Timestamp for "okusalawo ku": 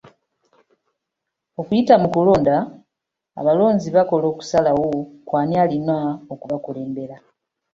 4.29-5.33